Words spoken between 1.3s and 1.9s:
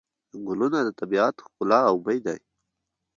ښکلا